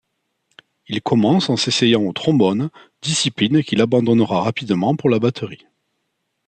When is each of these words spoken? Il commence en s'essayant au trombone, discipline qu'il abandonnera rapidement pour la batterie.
Il 0.87 0.99
commence 1.03 1.51
en 1.51 1.57
s'essayant 1.57 2.01
au 2.01 2.11
trombone, 2.11 2.71
discipline 3.03 3.61
qu'il 3.63 3.81
abandonnera 3.81 4.41
rapidement 4.41 4.95
pour 4.95 5.11
la 5.11 5.19
batterie. 5.19 5.67